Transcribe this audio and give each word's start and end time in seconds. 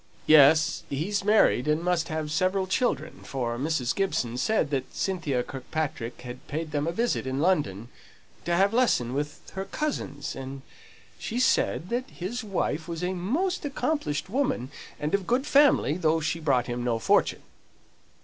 "Yes, 0.25 0.81
he's 0.89 1.23
married, 1.23 1.67
and 1.67 1.83
must 1.83 2.07
have 2.07 2.31
several 2.31 2.65
children, 2.65 3.19
for 3.21 3.59
Mrs. 3.59 3.95
Gibson 3.95 4.35
said 4.35 4.71
that 4.71 4.95
Cynthia 4.95 5.43
Kirkpatrick 5.43 6.21
had 6.21 6.47
paid 6.47 6.71
them 6.71 6.87
a 6.87 6.91
visit 6.91 7.27
in 7.27 7.39
London, 7.39 7.87
to 8.45 8.55
have 8.55 8.73
lessons 8.73 9.13
with 9.13 9.51
her 9.51 9.65
cousins. 9.65 10.35
And 10.35 10.63
she 11.19 11.39
said 11.39 11.89
that 11.89 12.09
his 12.09 12.43
wife 12.43 12.87
was 12.87 13.03
a 13.03 13.13
most 13.13 13.63
accomplished 13.63 14.27
woman, 14.27 14.71
and 14.99 15.13
of 15.13 15.27
good 15.27 15.45
family, 15.45 15.97
though 15.97 16.19
she 16.19 16.39
brought 16.39 16.65
him 16.65 16.83
no 16.83 16.97
fortune." 16.97 17.43